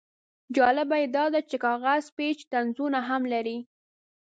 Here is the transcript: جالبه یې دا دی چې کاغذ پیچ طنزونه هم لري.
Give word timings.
جالبه 0.55 0.95
یې 1.01 1.07
دا 1.15 1.25
دی 1.33 1.41
چې 1.49 1.57
کاغذ 1.65 2.03
پیچ 2.17 2.39
طنزونه 2.51 2.99
هم 3.09 3.21
لري. 3.33 3.57